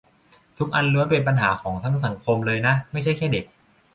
[0.57, 3.45] ทุกอันล้วนเป็นปัญหาของทั้งสังคมเลยนะ ไม่ใช่แค่เด็ก